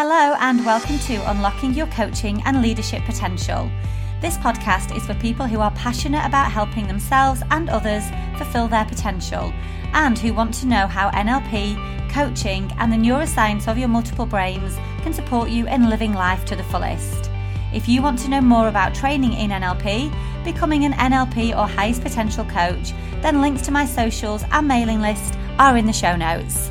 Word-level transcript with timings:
Hello, 0.00 0.36
and 0.38 0.64
welcome 0.64 0.96
to 0.96 1.28
Unlocking 1.28 1.74
Your 1.74 1.88
Coaching 1.88 2.40
and 2.44 2.62
Leadership 2.62 3.02
Potential. 3.02 3.68
This 4.20 4.36
podcast 4.38 4.96
is 4.96 5.04
for 5.04 5.14
people 5.14 5.44
who 5.44 5.58
are 5.58 5.72
passionate 5.72 6.24
about 6.24 6.52
helping 6.52 6.86
themselves 6.86 7.42
and 7.50 7.68
others 7.68 8.04
fulfill 8.36 8.68
their 8.68 8.84
potential 8.84 9.52
and 9.94 10.16
who 10.16 10.32
want 10.32 10.54
to 10.54 10.68
know 10.68 10.86
how 10.86 11.10
NLP, 11.10 12.12
coaching, 12.12 12.70
and 12.78 12.92
the 12.92 12.96
neuroscience 12.96 13.66
of 13.66 13.76
your 13.76 13.88
multiple 13.88 14.24
brains 14.24 14.76
can 15.02 15.12
support 15.12 15.50
you 15.50 15.66
in 15.66 15.90
living 15.90 16.12
life 16.12 16.44
to 16.44 16.54
the 16.54 16.62
fullest. 16.62 17.28
If 17.74 17.88
you 17.88 18.00
want 18.00 18.20
to 18.20 18.30
know 18.30 18.40
more 18.40 18.68
about 18.68 18.94
training 18.94 19.32
in 19.32 19.50
NLP, 19.50 20.14
becoming 20.44 20.84
an 20.84 20.92
NLP 20.92 21.58
or 21.58 21.66
highest 21.66 22.04
potential 22.04 22.44
coach, 22.44 22.92
then 23.20 23.40
links 23.40 23.62
to 23.62 23.72
my 23.72 23.84
socials 23.84 24.44
and 24.52 24.68
mailing 24.68 25.00
list 25.00 25.34
are 25.58 25.76
in 25.76 25.86
the 25.86 25.92
show 25.92 26.14
notes. 26.14 26.70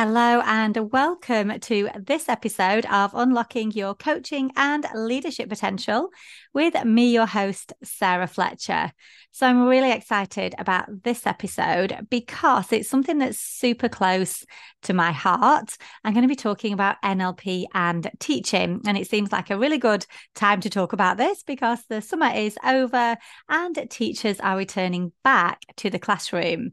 Hello, 0.00 0.40
and 0.44 0.92
welcome 0.92 1.58
to 1.58 1.88
this 1.98 2.28
episode 2.28 2.86
of 2.86 3.10
Unlocking 3.14 3.72
Your 3.72 3.96
Coaching 3.96 4.52
and 4.54 4.86
Leadership 4.94 5.48
Potential 5.48 6.10
with 6.54 6.80
me, 6.84 7.12
your 7.12 7.26
host, 7.26 7.72
Sarah 7.82 8.28
Fletcher. 8.28 8.92
So, 9.32 9.48
I'm 9.48 9.66
really 9.66 9.90
excited 9.90 10.54
about 10.56 11.02
this 11.02 11.26
episode 11.26 12.06
because 12.10 12.72
it's 12.72 12.88
something 12.88 13.18
that's 13.18 13.40
super 13.40 13.88
close 13.88 14.44
to 14.82 14.94
my 14.94 15.10
heart. 15.10 15.76
I'm 16.04 16.12
going 16.12 16.22
to 16.22 16.28
be 16.28 16.36
talking 16.36 16.72
about 16.72 17.02
NLP 17.02 17.64
and 17.74 18.08
teaching, 18.20 18.80
and 18.86 18.96
it 18.96 19.10
seems 19.10 19.32
like 19.32 19.50
a 19.50 19.58
really 19.58 19.78
good 19.78 20.06
time 20.36 20.60
to 20.60 20.70
talk 20.70 20.92
about 20.92 21.16
this 21.16 21.42
because 21.42 21.80
the 21.88 22.00
summer 22.00 22.30
is 22.32 22.56
over 22.64 23.16
and 23.48 23.90
teachers 23.90 24.38
are 24.38 24.56
returning 24.56 25.10
back 25.24 25.62
to 25.78 25.90
the 25.90 25.98
classroom. 25.98 26.70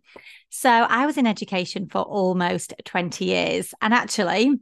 So 0.58 0.70
I 0.70 1.06
was 1.06 1.18
in 1.18 1.28
education 1.28 1.90
for 1.90 2.02
almost 2.02 2.74
20 2.86 3.26
years. 3.26 3.74
And 3.82 3.94
actually, 3.94 4.54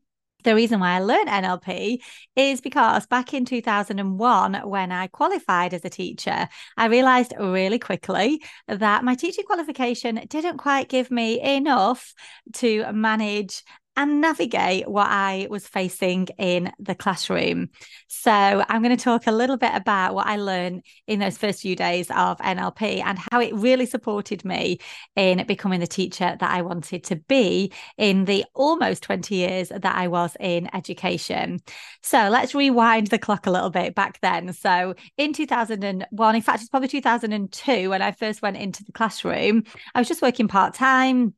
the 0.43 0.55
reason 0.55 0.79
why 0.79 0.95
I 0.95 0.99
learned 0.99 1.29
NLP 1.29 2.01
is 2.35 2.61
because 2.61 3.05
back 3.05 3.35
in 3.35 3.45
2001, 3.45 4.55
when 4.67 4.91
I 4.91 5.05
qualified 5.05 5.71
as 5.71 5.85
a 5.85 5.91
teacher, 5.91 6.49
I 6.75 6.87
realized 6.87 7.35
really 7.39 7.77
quickly 7.77 8.41
that 8.67 9.03
my 9.03 9.13
teaching 9.13 9.45
qualification 9.45 10.19
didn't 10.29 10.57
quite 10.57 10.89
give 10.89 11.11
me 11.11 11.39
enough 11.39 12.15
to 12.53 12.91
manage 12.91 13.63
and 13.95 14.21
navigate 14.21 14.87
what 14.87 15.07
I 15.07 15.47
was 15.49 15.67
facing 15.67 16.27
in 16.37 16.71
the 16.79 16.95
classroom. 16.95 17.69
So, 18.07 18.31
I'm 18.31 18.81
going 18.81 18.95
to 18.95 19.03
talk 19.03 19.27
a 19.27 19.31
little 19.31 19.57
bit 19.57 19.71
about 19.73 20.15
what 20.15 20.27
I 20.27 20.37
learned 20.37 20.83
in 21.07 21.19
those 21.19 21.37
first 21.37 21.61
few 21.61 21.75
days 21.75 22.09
of 22.09 22.37
NLP 22.39 23.03
and 23.03 23.19
how 23.31 23.39
it 23.39 23.53
really 23.53 23.85
supported 23.85 24.43
me 24.43 24.79
in 25.15 25.45
becoming 25.45 25.79
the 25.79 25.87
teacher 25.87 26.35
that 26.39 26.51
I 26.51 26.61
wanted 26.61 27.03
to 27.05 27.17
be 27.17 27.71
in 27.97 28.25
the 28.25 28.45
almost 28.53 29.03
20 29.03 29.35
years 29.35 29.69
that 29.69 29.85
I 29.85 30.07
was 30.07 30.35
in 30.39 30.73
education. 30.73 31.59
So, 32.01 32.29
let's 32.29 32.55
rewind 32.55 33.07
the 33.07 33.19
clock 33.19 33.45
a 33.47 33.51
little 33.51 33.69
bit 33.69 33.95
back 33.95 34.19
then. 34.21 34.53
So, 34.53 34.95
in 35.17 35.33
2001, 35.33 36.35
in 36.35 36.41
fact, 36.41 36.61
it's 36.61 36.69
probably 36.69 36.87
2002 36.87 37.89
when 37.89 38.01
I 38.01 38.11
first 38.11 38.41
went 38.41 38.57
into 38.57 38.83
the 38.83 38.91
classroom, 38.91 39.63
I 39.93 39.99
was 39.99 40.07
just 40.07 40.21
working 40.21 40.47
part 40.47 40.73
time 40.73 41.33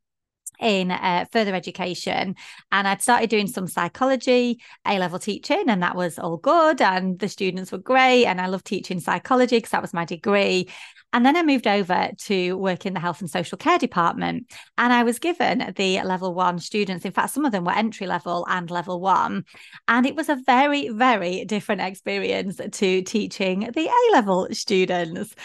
in 0.60 0.92
uh, 0.92 1.26
further 1.32 1.54
education 1.54 2.36
and 2.72 2.88
I'd 2.88 3.02
started 3.02 3.30
doing 3.30 3.48
some 3.48 3.68
psychology 3.68 4.62
A 4.86 5.00
level 5.00 5.20
teaching 5.20 5.66
and 5.68 5.82
that 5.84 5.96
was 5.96 6.20
all 6.20 6.38
good 6.38 6.82
and 6.82 7.20
the 7.20 7.30
students 7.30 7.72
were 7.72 7.78
great 7.78 8.26
and 8.26 8.40
I 8.40 8.48
loved 8.48 8.66
teaching 8.66 9.00
psychology 9.00 9.58
because 9.58 9.72
that 9.72 9.82
was 9.82 9.94
my 9.94 10.06
degree. 10.06 10.70
And 11.14 11.26
then 11.26 11.38
I 11.38 11.44
moved 11.44 11.66
over 11.66 12.10
to 12.26 12.58
work 12.58 12.86
in 12.86 12.94
the 12.94 13.00
health 13.00 13.22
and 13.22 13.30
social 13.30 13.58
care 13.58 13.78
department 13.78 14.52
and 14.78 14.92
I 14.92 15.04
was 15.04 15.18
given 15.18 15.74
the 15.78 16.02
level 16.02 16.34
1 16.34 16.60
students. 16.60 17.06
In 17.06 17.12
fact 17.12 17.34
some 17.34 17.46
of 17.46 17.52
them 17.52 17.64
were 17.64 17.72
entry 17.72 18.08
level 18.08 18.46
and 18.50 18.70
level 18.70 19.00
1 19.00 19.44
and 19.88 20.06
it 20.06 20.16
was 20.16 20.30
a 20.30 20.42
very 20.46 20.90
very 20.90 21.46
different 21.46 21.82
experience 21.82 22.58
to 22.58 23.02
teaching 23.02 23.70
the 23.74 23.88
A 23.88 24.12
level 24.14 24.48
students 24.52 25.36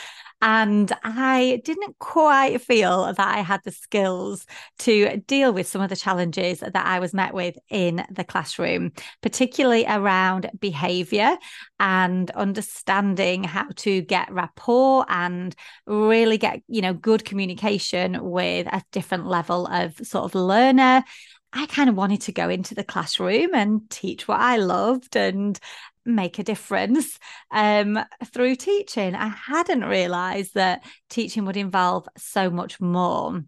and 0.43 0.91
I 1.03 1.61
didn't 1.65 1.99
quite 1.99 2.63
feel 2.63 3.13
that 3.13 3.19
I 3.37 3.41
had 3.41 3.61
the 3.65 3.73
skills 3.73 4.47
to 4.81 5.19
deal 5.27 5.53
with 5.53 5.67
some 5.67 5.83
of 5.83 5.91
the 5.91 5.97
challenges 5.97 6.61
that 6.61 6.75
I 6.75 6.99
was 6.99 7.13
met 7.13 7.35
with 7.35 7.59
in 7.69 8.05
the 8.11 8.25
classroom, 8.25 8.93
particularly 9.23 9.85
around 9.87 10.51
behavior 10.59 11.37
and 11.79 12.31
understanding 12.31 13.45
how 13.45 13.69
to 13.77 14.01
get 14.01 14.33
rapport 14.33 15.05
and 15.09 15.55
really 15.87 16.39
get, 16.39 16.63
you 16.69 16.81
know, 16.81 16.95
good 16.95 17.25
communication 17.25 18.19
with 18.23 18.67
a 18.67 18.83
different 18.93 19.27
level 19.27 19.67
of 19.67 19.95
sort 19.99 20.25
of 20.25 20.35
learner. 20.35 21.05
I 21.53 21.67
kind 21.67 21.91
of 21.91 21.97
wanted 21.97 22.21
to 22.23 22.33
go 22.33 22.49
into 22.49 22.75
the 22.77 22.85
classroom 22.85 23.55
and 23.55 23.91
teach 23.91 24.29
what 24.29 24.41
I 24.41 24.57
loved 24.57 25.17
and 25.17 25.59
make 26.05 26.39
a 26.39 26.43
difference 26.43 27.19
um, 27.51 27.99
through 28.27 28.57
teaching. 28.57 29.15
I 29.15 29.29
hadn't 29.29 29.85
realized 29.85 30.55
that 30.55 30.85
teaching 31.09 31.45
would 31.47 31.57
involve 31.57 32.09
so 32.17 32.51
much 32.51 32.81
more. 32.81 33.43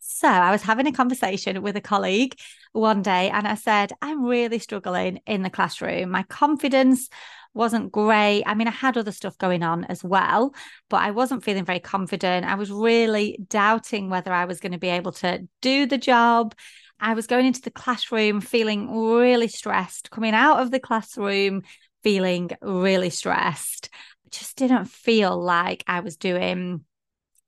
So 0.00 0.28
I 0.28 0.50
was 0.50 0.62
having 0.62 0.86
a 0.86 0.92
conversation 0.92 1.62
with 1.62 1.76
a 1.76 1.80
colleague 1.80 2.34
one 2.72 3.02
day 3.02 3.30
and 3.30 3.46
I 3.46 3.54
said, 3.54 3.92
I'm 4.00 4.24
really 4.24 4.58
struggling 4.58 5.20
in 5.26 5.42
the 5.42 5.50
classroom. 5.50 6.10
My 6.10 6.22
confidence 6.24 7.08
wasn't 7.54 7.92
great. 7.92 8.44
I 8.46 8.54
mean, 8.54 8.68
I 8.68 8.72
had 8.72 8.96
other 8.96 9.12
stuff 9.12 9.36
going 9.36 9.62
on 9.62 9.84
as 9.84 10.02
well, 10.04 10.54
but 10.88 11.02
I 11.02 11.10
wasn't 11.10 11.44
feeling 11.44 11.64
very 11.64 11.80
confident. 11.80 12.46
I 12.46 12.54
was 12.54 12.70
really 12.70 13.38
doubting 13.48 14.10
whether 14.10 14.32
I 14.32 14.44
was 14.44 14.60
going 14.60 14.72
to 14.72 14.78
be 14.78 14.88
able 14.88 15.12
to 15.12 15.46
do 15.60 15.86
the 15.86 15.98
job. 15.98 16.54
I 17.00 17.14
was 17.14 17.26
going 17.26 17.46
into 17.46 17.62
the 17.62 17.70
classroom 17.70 18.40
feeling 18.40 19.08
really 19.10 19.48
stressed, 19.48 20.10
coming 20.10 20.34
out 20.34 20.60
of 20.60 20.70
the 20.70 20.80
classroom 20.80 21.62
feeling 22.02 22.50
really 22.60 23.10
stressed. 23.10 23.90
I 23.92 24.28
just 24.30 24.56
didn't 24.56 24.86
feel 24.86 25.36
like 25.40 25.84
I 25.86 26.00
was 26.00 26.16
doing 26.16 26.84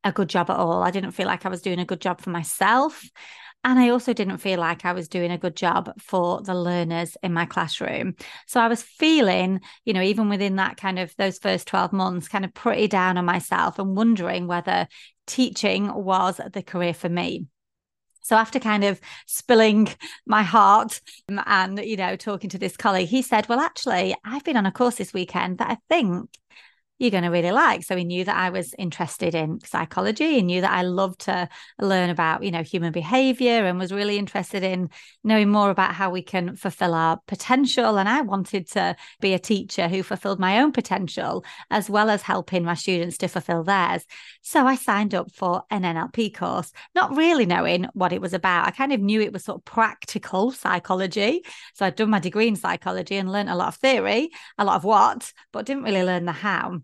a 0.05 0.13
good 0.13 0.29
job 0.29 0.51
at 0.51 0.57
all. 0.57 0.83
I 0.83 0.91
didn't 0.91 1.13
feel 1.13 1.27
like 1.27 1.45
I 1.45 1.51
was 1.51 1.63
doing 1.63 1.79
a 1.79 1.85
good 1.85 2.01
job 2.01 2.21
for 2.21 2.31
myself. 2.31 3.05
And 3.63 3.79
I 3.79 3.91
also 3.91 4.15
didn't 4.15 4.39
feel 4.39 4.59
like 4.59 4.87
I 4.87 4.93
was 4.93 5.09
doing 5.09 5.31
a 5.31 5.37
good 5.37 5.55
job 5.55 5.93
for 6.01 6.41
the 6.41 6.55
learners 6.55 7.17
in 7.23 7.35
my 7.35 7.45
classroom. 7.45 8.15
So 8.47 8.59
I 8.59 8.69
was 8.69 8.83
feeling, 8.83 9.61
you 9.85 9.93
know, 9.93 10.01
even 10.01 10.31
within 10.31 10.57
that 10.57 10.79
kind 10.79 10.99
of 10.99 11.15
those 11.17 11.39
first 11.39 11.67
12 11.67 11.93
months, 11.93 12.29
kind 12.29 12.47
of 12.47 12.55
pretty 12.55 12.89
down 12.89 13.19
on 13.19 13.27
myself 13.27 13.79
and 13.79 13.95
wondering 13.95 14.47
whether 14.47 14.89
teaching 15.27 15.93
was 15.93 16.41
the 16.53 16.63
career 16.63 16.95
for 16.95 17.11
me. 17.11 17.47
So 18.23 18.37
after 18.37 18.59
kind 18.59 18.85
of 18.85 19.01
spilling 19.27 19.89
my 20.27 20.43
heart 20.43 21.01
um, 21.29 21.41
and, 21.47 21.79
you 21.79 21.97
know, 21.97 22.17
talking 22.17 22.51
to 22.51 22.59
this 22.59 22.77
colleague, 22.77 23.09
he 23.09 23.23
said, 23.23 23.49
Well, 23.49 23.61
actually, 23.61 24.15
I've 24.25 24.45
been 24.45 24.57
on 24.57 24.67
a 24.67 24.73
course 24.73 24.97
this 24.97 25.13
weekend 25.13 25.59
that 25.59 25.71
I 25.71 25.79
think 25.89 26.31
you're 27.01 27.11
going 27.11 27.25
to 27.25 27.31
really 27.31 27.51
like. 27.51 27.83
So 27.83 27.97
he 27.97 28.05
knew 28.05 28.25
that 28.25 28.37
I 28.37 28.51
was 28.51 28.75
interested 28.79 29.35
in 29.35 29.59
psychology. 29.65 30.35
He 30.35 30.43
knew 30.43 30.61
that 30.61 30.71
I 30.71 30.83
loved 30.83 31.23
to 31.23 31.49
learn 31.79 32.11
about, 32.11 32.43
you 32.43 32.51
know, 32.51 32.63
human 32.63 32.93
behavior 32.93 33.65
and 33.65 33.79
was 33.79 33.91
really 33.91 34.19
interested 34.19 34.63
in 34.63 34.91
knowing 35.25 35.49
more 35.49 35.71
about 35.71 35.95
how 35.95 36.11
we 36.11 36.21
can 36.21 36.57
fulfill 36.57 36.93
our 36.93 37.19
potential. 37.27 37.97
And 37.97 38.07
I 38.07 38.21
wanted 38.21 38.69
to 38.73 38.97
be 39.19 39.33
a 39.33 39.39
teacher 39.39 39.89
who 39.89 40.03
fulfilled 40.03 40.39
my 40.39 40.61
own 40.61 40.73
potential 40.73 41.43
as 41.71 41.89
well 41.89 42.11
as 42.11 42.21
helping 42.21 42.65
my 42.65 42.75
students 42.75 43.17
to 43.19 43.29
fulfill 43.29 43.65
theirs. 43.65 44.05
So 44.43 44.67
I 44.67 44.75
signed 44.75 45.15
up 45.15 45.33
for 45.33 45.63
an 45.71 45.83
NLP 45.83 46.35
course, 46.35 46.71
not 46.95 47.17
really 47.17 47.47
knowing 47.47 47.87
what 47.95 48.13
it 48.13 48.21
was 48.21 48.35
about. 48.35 48.67
I 48.67 48.73
kind 48.73 48.93
of 48.93 49.01
knew 49.01 49.23
it 49.23 49.33
was 49.33 49.45
sort 49.45 49.61
of 49.61 49.65
practical 49.65 50.51
psychology. 50.51 51.45
So 51.73 51.87
I'd 51.87 51.97
done 51.97 52.11
my 52.11 52.19
degree 52.19 52.49
in 52.49 52.57
psychology 52.57 53.17
and 53.17 53.33
learned 53.33 53.49
a 53.49 53.57
lot 53.57 53.69
of 53.69 53.77
theory, 53.77 54.29
a 54.59 54.67
lot 54.67 54.77
of 54.77 54.85
what, 54.85 55.33
but 55.51 55.65
didn't 55.65 55.85
really 55.85 56.05
learn 56.05 56.27
the 56.27 56.33
how. 56.33 56.81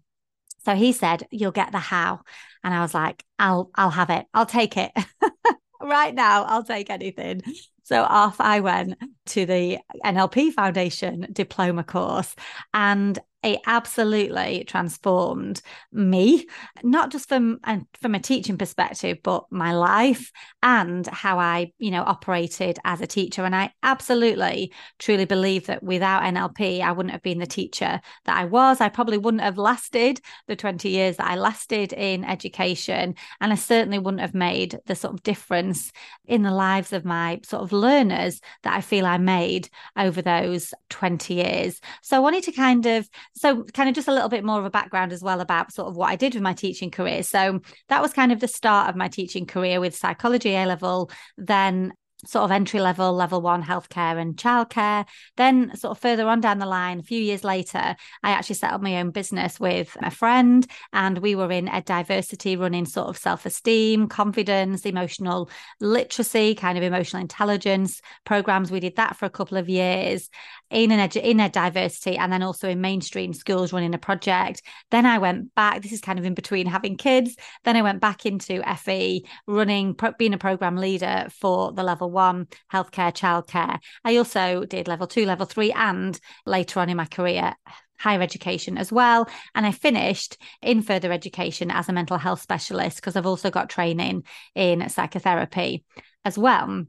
So 0.66 0.74
he 0.74 0.90
said, 0.90 1.28
"You'll 1.30 1.52
get 1.52 1.70
the 1.70 1.78
how," 1.78 2.22
and 2.64 2.74
I 2.74 2.80
was 2.80 2.92
like, 2.92 3.24
"I'll, 3.38 3.70
I'll 3.76 3.90
have 3.90 4.10
it. 4.10 4.26
I'll 4.34 4.46
take 4.46 4.76
it 4.76 4.90
right 5.80 6.12
now. 6.12 6.42
I'll 6.42 6.64
take 6.64 6.90
anything." 6.90 7.42
So 7.84 8.02
off 8.02 8.40
I 8.40 8.58
went 8.58 8.94
to 9.26 9.46
the 9.46 9.78
NLP 10.04 10.52
Foundation 10.52 11.28
diploma 11.30 11.84
course, 11.84 12.34
and 12.74 13.16
it 13.46 13.60
absolutely 13.64 14.64
transformed 14.64 15.62
me, 15.92 16.48
not 16.82 17.12
just 17.12 17.28
from 17.28 17.60
from 18.00 18.16
a 18.16 18.18
teaching 18.18 18.58
perspective, 18.58 19.18
but 19.22 19.44
my 19.50 19.72
life 19.72 20.32
and 20.64 21.06
how 21.06 21.38
I, 21.38 21.72
you 21.78 21.92
know, 21.92 22.02
operated 22.02 22.80
as 22.84 23.00
a 23.00 23.06
teacher. 23.06 23.44
And 23.44 23.54
I 23.54 23.72
absolutely, 23.84 24.72
truly 24.98 25.26
believe 25.26 25.66
that 25.66 25.84
without 25.84 26.24
NLP, 26.24 26.80
I 26.80 26.90
wouldn't 26.90 27.12
have 27.12 27.22
been 27.22 27.38
the 27.38 27.46
teacher 27.46 28.00
that 28.24 28.36
I 28.36 28.46
was. 28.46 28.80
I 28.80 28.88
probably 28.88 29.16
wouldn't 29.16 29.44
have 29.44 29.58
lasted 29.58 30.20
the 30.48 30.56
20 30.56 30.88
years 30.88 31.18
that 31.18 31.30
I 31.30 31.36
lasted 31.36 31.92
in 31.92 32.24
education. 32.24 33.14
And 33.40 33.52
I 33.52 33.56
certainly 33.56 34.00
wouldn't 34.00 34.22
have 34.22 34.34
made 34.34 34.80
the 34.86 34.96
sort 34.96 35.14
of 35.14 35.22
difference 35.22 35.92
in 36.26 36.42
the 36.42 36.50
lives 36.50 36.92
of 36.92 37.04
my 37.04 37.38
sort 37.44 37.62
of 37.62 37.72
learners 37.72 38.40
that 38.64 38.74
I 38.74 38.80
feel 38.80 39.06
I 39.06 39.18
made 39.18 39.68
over 39.96 40.20
those 40.20 40.74
20 40.90 41.34
years. 41.34 41.80
So 42.02 42.16
I 42.16 42.20
wanted 42.20 42.42
to 42.44 42.52
kind 42.52 42.86
of 42.86 43.08
so 43.36 43.64
kind 43.64 43.88
of 43.88 43.94
just 43.94 44.08
a 44.08 44.12
little 44.12 44.28
bit 44.28 44.44
more 44.44 44.58
of 44.58 44.64
a 44.64 44.70
background 44.70 45.12
as 45.12 45.22
well 45.22 45.40
about 45.40 45.72
sort 45.72 45.88
of 45.88 45.96
what 45.96 46.10
I 46.10 46.16
did 46.16 46.34
with 46.34 46.42
my 46.42 46.54
teaching 46.54 46.90
career. 46.90 47.22
So 47.22 47.60
that 47.88 48.00
was 48.00 48.12
kind 48.12 48.32
of 48.32 48.40
the 48.40 48.48
start 48.48 48.88
of 48.88 48.96
my 48.96 49.08
teaching 49.08 49.46
career 49.46 49.78
with 49.78 49.94
psychology 49.94 50.54
A 50.54 50.64
level. 50.64 51.10
Then 51.36 51.92
sort 52.24 52.44
of 52.44 52.50
entry 52.50 52.80
level, 52.80 53.12
level 53.12 53.40
one 53.40 53.62
healthcare 53.62 54.20
and 54.20 54.36
childcare. 54.36 55.06
Then, 55.36 55.76
sort 55.76 55.92
of 55.92 55.98
further 55.98 56.26
on 56.28 56.40
down 56.40 56.58
the 56.58 56.66
line, 56.66 57.00
a 57.00 57.02
few 57.02 57.20
years 57.20 57.44
later, 57.44 57.94
I 58.22 58.30
actually 58.30 58.56
set 58.56 58.72
up 58.72 58.80
my 58.80 58.96
own 58.98 59.10
business 59.10 59.60
with 59.60 59.96
a 60.00 60.10
friend, 60.10 60.66
and 60.92 61.18
we 61.18 61.34
were 61.34 61.52
in 61.52 61.68
a 61.68 61.82
diversity 61.82 62.56
running 62.56 62.86
sort 62.86 63.08
of 63.08 63.18
self 63.18 63.44
esteem, 63.44 64.08
confidence, 64.08 64.86
emotional 64.86 65.50
literacy, 65.80 66.54
kind 66.54 66.78
of 66.78 66.84
emotional 66.84 67.20
intelligence 67.20 68.00
programs. 68.24 68.70
We 68.70 68.80
did 68.80 68.96
that 68.96 69.16
for 69.16 69.26
a 69.26 69.30
couple 69.30 69.58
of 69.58 69.68
years 69.68 70.30
in 70.70 70.90
an 70.90 71.08
edu- 71.08 71.22
in 71.22 71.38
a 71.40 71.50
diversity, 71.50 72.16
and 72.16 72.32
then 72.32 72.42
also 72.42 72.68
in 72.68 72.80
mainstream 72.80 73.34
schools 73.34 73.72
running 73.72 73.94
a 73.94 73.98
project. 73.98 74.62
Then 74.90 75.06
I 75.06 75.18
went 75.18 75.54
back. 75.54 75.82
This 75.82 75.92
is 75.92 76.00
kind 76.00 76.18
of 76.18 76.24
in 76.24 76.34
between 76.34 76.66
having 76.66 76.96
kids. 76.96 77.36
Then 77.64 77.76
I 77.76 77.82
went 77.82 78.00
back 78.00 78.24
into 78.26 78.62
FE, 78.78 79.24
running, 79.46 79.94
pro- 79.94 80.12
being 80.18 80.34
a 80.34 80.38
program 80.38 80.76
leader 80.76 81.26
for 81.30 81.72
the 81.72 81.82
level 81.82 82.05
one 82.06 82.48
healthcare, 82.72 83.12
childcare. 83.12 83.78
I 84.04 84.16
also 84.16 84.64
did 84.64 84.88
level 84.88 85.06
two, 85.06 85.26
level 85.26 85.46
three, 85.46 85.72
and 85.72 86.18
later 86.44 86.80
on 86.80 86.88
in 86.88 86.96
my 86.96 87.06
career, 87.06 87.54
higher 87.98 88.22
education 88.22 88.78
as 88.78 88.92
well. 88.92 89.28
And 89.54 89.66
I 89.66 89.72
finished 89.72 90.36
in 90.62 90.82
further 90.82 91.12
education 91.12 91.70
as 91.70 91.88
a 91.88 91.92
mental 91.92 92.18
health 92.18 92.42
specialist 92.42 92.96
because 92.96 93.16
I've 93.16 93.26
also 93.26 93.50
got 93.50 93.70
training 93.70 94.24
in 94.54 94.88
psychotherapy 94.88 95.84
as 96.24 96.36
well. 96.36 96.86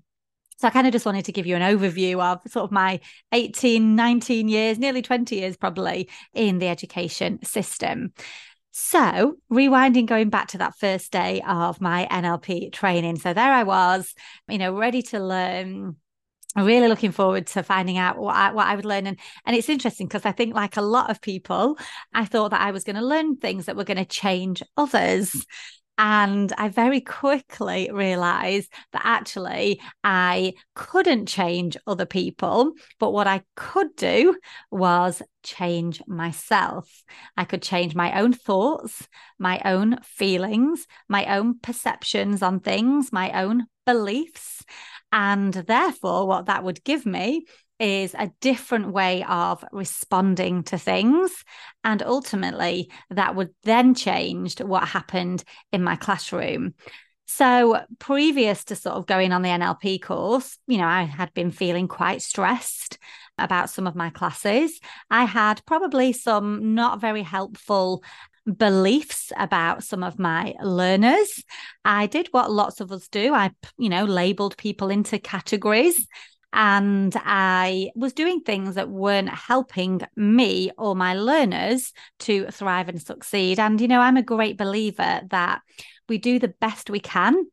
So 0.60 0.68
I 0.68 0.72
kind 0.72 0.88
of 0.88 0.94
just 0.94 1.06
wanted 1.06 1.26
to 1.26 1.32
give 1.32 1.46
you 1.46 1.56
an 1.56 1.62
overview 1.62 2.20
of 2.20 2.52
sort 2.52 2.64
of 2.64 2.72
my 2.72 3.00
18, 3.32 3.96
19 3.96 4.50
years, 4.50 4.80
nearly 4.80 5.04
20 5.04 5.36
years 5.36 5.56
probably 5.56 6.10
in 6.34 6.58
the 6.58 6.68
education 6.68 7.40
system. 7.44 8.12
So, 8.80 9.38
rewinding, 9.52 10.06
going 10.06 10.30
back 10.30 10.50
to 10.50 10.60
that 10.60 10.76
first 10.78 11.12
day 11.12 11.42
of 11.48 11.82
my 11.82 12.08
NLP 12.12 12.72
training. 12.72 13.18
So, 13.18 13.34
there 13.34 13.52
I 13.52 13.64
was, 13.64 14.14
you 14.48 14.60
know, 14.60 14.72
ready 14.72 15.02
to 15.02 15.20
learn. 15.20 15.96
Really 16.56 16.88
looking 16.88 17.12
forward 17.12 17.48
to 17.48 17.64
finding 17.64 17.98
out 17.98 18.20
what 18.20 18.36
I, 18.36 18.52
what 18.52 18.68
I 18.68 18.76
would 18.76 18.86
learn, 18.86 19.08
and 19.08 19.18
and 19.48 19.56
it's 19.56 19.68
interesting 19.68 20.08
because 20.08 20.28
I 20.28 20.32
think, 20.32 20.54
like 20.54 20.78
a 20.78 20.82
lot 20.84 21.10
of 21.10 21.22
people, 21.22 21.80
I 22.14 22.26
thought 22.26 22.52
that 22.52 22.62
I 22.62 22.70
was 22.70 22.84
going 22.84 22.98
to 22.98 23.02
learn 23.02 23.38
things 23.38 23.66
that 23.66 23.76
were 23.76 23.84
going 23.84 23.98
to 23.98 24.06
change 24.06 24.62
others. 24.78 25.44
And 25.98 26.54
I 26.58 26.70
very 26.70 27.02
quickly 27.02 27.90
realized 27.92 28.72
that 28.94 29.02
actually 29.04 29.82
I 30.04 30.54
couldn't 30.76 31.26
change 31.26 31.76
other 31.88 32.06
people, 32.06 32.74
but 33.00 33.14
what 33.14 33.26
I 33.26 33.42
could 33.56 33.96
do 33.96 34.38
was 34.70 35.24
change 35.44 36.02
myself. 36.06 37.04
I 37.36 37.46
could 37.46 37.64
change 37.64 37.96
my 37.96 38.20
own 38.20 38.34
thoughts, 38.34 39.08
my 39.40 39.60
own 39.66 40.00
feelings, 40.04 40.86
my 41.10 41.36
own 41.36 41.60
perceptions 41.60 42.44
on 42.44 42.60
things, 42.60 43.12
my 43.12 43.32
own 43.44 43.66
beliefs. 43.86 44.64
And 45.12 45.54
therefore, 45.54 46.28
what 46.28 46.46
that 46.46 46.64
would 46.64 46.84
give 46.84 47.06
me 47.06 47.46
is 47.80 48.14
a 48.14 48.32
different 48.42 48.92
way 48.92 49.24
of 49.24 49.64
responding 49.72 50.64
to 50.64 50.78
things. 50.78 51.32
And 51.84 52.02
ultimately, 52.02 52.92
that 53.10 53.36
would 53.36 53.50
then 53.64 53.94
change 53.94 54.60
what 54.60 54.88
happened 54.88 55.44
in 55.72 55.84
my 55.84 55.96
classroom. 55.96 56.74
So, 57.30 57.82
previous 58.00 58.64
to 58.66 58.76
sort 58.76 58.96
of 58.96 59.06
going 59.06 59.34
on 59.34 59.42
the 59.42 59.50
NLP 59.50 60.02
course, 60.02 60.58
you 60.66 60.78
know, 60.78 60.88
I 60.88 61.04
had 61.04 61.34
been 61.34 61.52
feeling 61.52 61.88
quite 61.88 62.22
stressed 62.22 62.98
about 63.38 63.70
some 63.70 63.86
of 63.86 63.96
my 63.96 64.10
classes. 64.10 64.80
I 65.12 65.26
had 65.26 65.62
probably 65.66 66.14
some 66.14 66.74
not 66.74 67.02
very 67.02 67.24
helpful 67.24 68.02
beliefs 68.46 69.34
about 69.38 69.84
some 69.84 70.04
of 70.04 70.18
my 70.18 70.54
learners. 70.64 71.44
I 71.84 72.08
did 72.08 72.30
what 72.32 72.50
lots 72.50 72.80
of 72.80 72.94
us 72.94 73.10
do. 73.10 73.34
I, 73.34 73.52
you 73.78 73.90
know, 73.90 74.06
labeled 74.06 74.56
people 74.56 74.90
into 74.90 75.20
categories 75.20 76.08
and 76.58 77.16
I 77.18 77.92
was 77.94 78.14
doing 78.14 78.42
things 78.42 78.76
that 78.76 78.90
weren't 78.90 79.30
helping 79.30 80.02
me 80.16 80.72
or 80.76 80.96
my 80.96 81.14
learners 81.14 81.94
to 82.22 82.48
thrive 82.48 82.90
and 82.90 83.00
succeed. 83.00 83.60
And, 83.60 83.80
you 83.80 83.88
know, 83.88 84.02
I'm 84.02 84.18
a 84.18 84.24
great 84.24 84.58
believer 84.58 85.22
that 85.30 85.62
we 86.10 86.18
do 86.18 86.40
the 86.40 86.48
best 86.48 86.90
we 86.90 87.00
can 87.00 87.46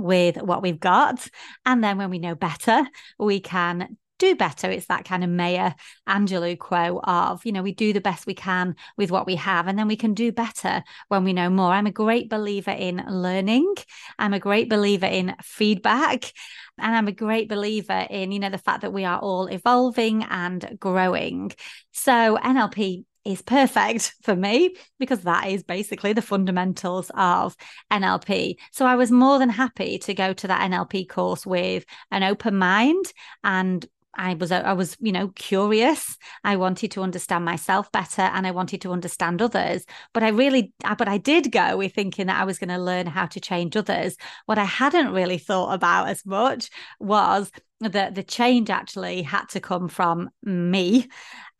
with 0.00 0.42
what 0.42 0.62
we've 0.62 0.80
got. 0.80 1.28
And 1.64 1.82
then 1.82 1.96
when 1.96 2.10
we 2.10 2.18
know 2.18 2.34
better, 2.34 2.84
we 3.20 3.38
can 3.38 3.96
do 4.18 4.34
better. 4.36 4.70
It's 4.70 4.86
that 4.86 5.04
kind 5.04 5.24
of 5.24 5.30
Maya 5.30 5.72
Angelou 6.08 6.58
quote 6.58 7.00
of, 7.04 7.44
you 7.44 7.52
know, 7.52 7.62
we 7.62 7.72
do 7.72 7.92
the 7.92 8.00
best 8.00 8.26
we 8.26 8.34
can 8.34 8.76
with 8.96 9.10
what 9.10 9.26
we 9.26 9.36
have, 9.36 9.66
and 9.66 9.78
then 9.78 9.88
we 9.88 9.96
can 9.96 10.14
do 10.14 10.32
better 10.32 10.82
when 11.08 11.24
we 11.24 11.32
know 11.32 11.50
more. 11.50 11.72
I'm 11.72 11.86
a 11.86 11.92
great 11.92 12.30
believer 12.30 12.70
in 12.70 13.04
learning. 13.08 13.74
I'm 14.18 14.34
a 14.34 14.40
great 14.40 14.68
believer 14.68 15.06
in 15.06 15.34
feedback. 15.42 16.32
And 16.78 16.96
I'm 16.96 17.08
a 17.08 17.12
great 17.12 17.48
believer 17.48 18.06
in, 18.10 18.32
you 18.32 18.40
know, 18.40 18.50
the 18.50 18.58
fact 18.58 18.82
that 18.82 18.92
we 18.92 19.04
are 19.04 19.18
all 19.18 19.46
evolving 19.46 20.24
and 20.24 20.76
growing. 20.80 21.52
So 21.92 22.36
NLP 22.36 23.04
is 23.24 23.42
perfect 23.42 24.14
for 24.22 24.36
me 24.36 24.76
because 24.98 25.20
that 25.20 25.48
is 25.48 25.62
basically 25.62 26.12
the 26.12 26.22
fundamentals 26.22 27.10
of 27.14 27.56
NLP. 27.90 28.56
So 28.72 28.86
I 28.86 28.96
was 28.96 29.10
more 29.10 29.38
than 29.38 29.50
happy 29.50 29.98
to 29.98 30.14
go 30.14 30.32
to 30.32 30.48
that 30.48 30.70
NLP 30.70 31.08
course 31.08 31.46
with 31.46 31.84
an 32.10 32.22
open 32.22 32.56
mind 32.56 33.04
and 33.42 33.84
I 34.16 34.34
was 34.34 34.52
I 34.52 34.72
was 34.72 34.96
you 35.00 35.12
know 35.12 35.28
curious. 35.34 36.16
I 36.42 36.56
wanted 36.56 36.90
to 36.92 37.02
understand 37.02 37.44
myself 37.44 37.90
better 37.92 38.22
and 38.22 38.46
I 38.46 38.50
wanted 38.50 38.80
to 38.82 38.92
understand 38.92 39.42
others. 39.42 39.84
But 40.12 40.22
I 40.22 40.28
really 40.28 40.72
but 40.82 41.08
I 41.08 41.18
did 41.18 41.52
go 41.52 41.76
with 41.76 41.94
thinking 41.94 42.26
that 42.26 42.40
I 42.40 42.44
was 42.44 42.58
going 42.58 42.70
to 42.70 42.78
learn 42.78 43.06
how 43.06 43.26
to 43.26 43.40
change 43.40 43.76
others. 43.76 44.16
What 44.46 44.58
I 44.58 44.64
hadn't 44.64 45.12
really 45.12 45.38
thought 45.38 45.72
about 45.72 46.08
as 46.08 46.24
much 46.24 46.70
was 46.98 47.50
that 47.80 48.14
the 48.14 48.22
change 48.22 48.70
actually 48.70 49.22
had 49.22 49.48
to 49.50 49.60
come 49.60 49.88
from 49.88 50.30
me 50.42 51.08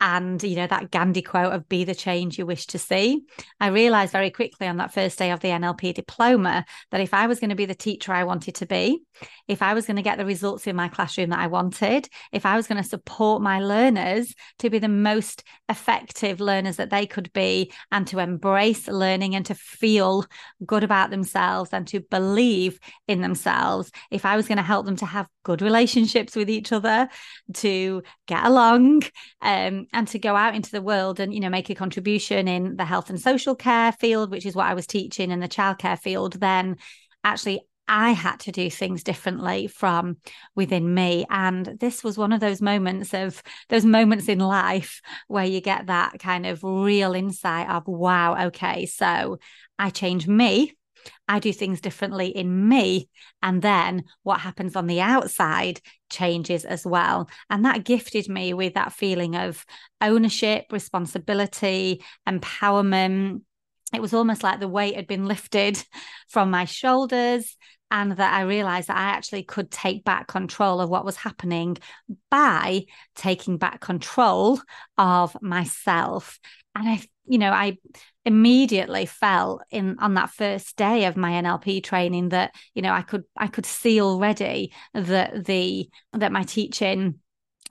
and 0.05 0.43
you 0.43 0.55
know 0.55 0.67
that 0.67 0.91
gandhi 0.91 1.23
quote 1.23 1.55
of 1.55 1.67
be 1.67 1.83
the 1.83 1.95
change 1.95 2.39
you 2.39 2.45
wish 2.45 2.67
to 2.67 2.79
see. 2.79 3.23
I 3.59 3.69
realized 3.69 4.13
very 4.13 4.31
quickly 4.31 4.67
on 4.67 4.77
that 4.77 4.93
first 4.93 5.19
day 5.19 5.31
of 5.31 5.41
the 5.41 5.49
nlp 5.49 5.95
diploma 5.95 6.65
that 6.91 7.01
if 7.01 7.15
i 7.15 7.27
was 7.27 7.41
going 7.41 7.51
to 7.51 7.57
be 7.57 7.65
the 7.65 7.75
teacher 7.75 8.13
i 8.13 8.25
wanted 8.25 8.55
to 8.57 8.67
be 8.67 9.03
if 9.49 9.63
i 9.63 9.73
was 9.75 9.87
going 9.87 9.97
to 9.97 10.03
get 10.03 10.19
the 10.19 10.27
results 10.27 10.67
in 10.67 10.77
my 10.77 10.89
classroom 10.89 11.31
that 11.31 11.39
i 11.39 11.47
wanted 11.47 12.09
if 12.33 12.45
i 12.45 12.57
was 12.57 12.67
going 12.67 12.83
to 12.83 12.89
support 12.89 13.41
my 13.41 13.61
learners 13.61 14.35
to 14.59 14.71
be 14.71 14.79
the 14.79 14.89
most 14.89 15.43
effective 15.69 16.41
learners 16.41 16.77
that 16.77 16.91
they 16.91 17.07
could 17.07 17.33
be 17.33 17.73
and 17.91 18.07
to 18.07 18.19
embrace 18.19 18.89
learning 18.89 19.35
and 19.35 19.47
to 19.47 19.55
feel 19.55 20.27
good 20.67 20.85
about 20.85 21.11
themselves 21.11 21.71
and 21.73 21.87
to 21.87 22.01
believe 22.01 22.79
in 23.09 23.21
themselves 23.21 23.91
if 24.11 24.25
i 24.25 24.37
was 24.37 24.47
going 24.47 24.59
to 24.59 24.63
help 24.63 24.85
them 24.85 24.97
to 24.97 25.07
have 25.07 25.29
good 25.45 25.63
relationships 25.63 26.35
with 26.35 26.51
each 26.51 26.73
other 26.73 27.09
to 27.53 28.03
get 28.27 28.45
along 28.45 29.03
um, 29.43 29.87
and 29.95 30.09
to 30.09 30.19
go 30.19 30.37
out 30.37 30.55
into 30.55 30.71
the 30.71 30.83
world 30.83 31.21
and 31.21 31.33
you 31.33 31.41
know 31.41 31.49
make 31.49 31.71
a 31.71 31.75
contribution 31.75 32.49
in 32.49 32.77
the 32.77 32.85
health 32.85 33.09
and 33.11 33.21
social 33.21 33.55
care 33.55 33.93
field 33.93 34.31
which 34.31 34.45
is 34.45 34.55
what 34.55 34.67
i 34.67 34.75
was 34.75 34.87
teaching 34.87 35.31
in 35.31 35.41
the 35.41 35.49
childcare 35.49 35.99
field 35.99 36.35
then 36.41 36.77
actually 37.23 37.61
I 37.87 38.13
had 38.13 38.41
to 38.41 38.53
do 38.53 38.71
things 38.71 39.03
differently 39.03 39.67
from 39.67 40.17
within 40.55 40.95
me. 40.95 41.27
And 41.29 41.67
this 41.81 42.03
was 42.03 42.17
one 42.17 42.33
of 42.33 42.41
those 42.41 42.63
moments 42.63 43.13
of 43.13 43.43
those 43.69 43.85
moments 43.85 44.27
in 44.27 44.39
life 44.39 45.03
where 45.29 45.45
you 45.45 45.61
get 45.61 45.89
that 45.89 46.19
kind 46.19 46.47
of 46.47 46.65
real 46.65 47.13
insight 47.13 47.69
of, 47.69 47.87
wow, 47.87 48.47
okay, 48.47 48.87
so 48.87 49.39
I 49.79 49.91
changed 49.91 50.29
me 50.29 50.73
I 51.29 51.39
do 51.39 51.53
things 51.53 51.81
differently 51.81 52.29
in 52.29 52.69
me. 52.69 53.09
And 53.43 53.63
then 53.63 54.05
what 54.23 54.41
happens 54.41 54.77
on 54.77 54.87
the 54.87 55.01
outside 55.01 55.81
changes 56.11 56.65
as 56.65 56.87
well. 56.87 57.29
And 57.51 57.65
that 57.65 57.85
gifted 57.85 58.29
me 58.29 58.55
with 58.55 58.75
that 58.75 58.93
feeling 58.93 59.37
of 59.37 59.65
ownership, 60.01 60.67
responsibility, 60.71 62.03
empowerment. 62.29 63.43
It 63.93 64.03
was 64.03 64.15
almost 64.15 64.43
like 64.43 64.61
the 64.61 64.69
weight 64.69 64.97
had 64.97 65.07
been 65.07 65.27
lifted 65.27 65.83
from 66.29 66.51
my 66.51 66.65
shoulders 66.65 67.57
and 67.95 68.17
that 68.17 68.35
I 68.35 68.41
realized 68.41 68.89
that 68.89 68.97
I 68.97 69.11
actually 69.11 69.45
could 69.45 69.71
take 69.71 70.03
back 70.03 70.27
control 70.27 70.81
of 70.81 70.91
what 70.91 71.05
was 71.05 71.15
happening 71.15 71.79
by 72.29 72.87
taking 73.15 73.57
back 73.57 73.81
control 73.81 74.61
of 74.99 75.41
myself. 75.41 76.41
And 76.75 76.89
I, 76.89 77.03
you 77.25 77.39
know, 77.39 77.53
I 77.53 77.79
immediately 78.25 79.07
felt 79.07 79.63
in 79.71 79.97
on 80.01 80.15
that 80.15 80.31
first 80.31 80.77
day 80.77 81.05
of 81.05 81.17
my 81.17 81.41
NLP 81.41 81.85
training 81.85 82.31
that, 82.31 82.53
you 82.75 82.83
know, 82.83 82.93
I 82.93 83.03
could 83.03 83.23
I 83.37 83.47
could 83.47 83.65
see 83.65 84.01
already 84.01 84.73
that 84.93 85.45
the 85.45 85.89
that 86.15 86.33
my 86.33 86.43
teaching 86.43 87.21